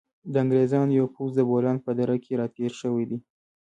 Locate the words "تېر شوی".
2.55-3.05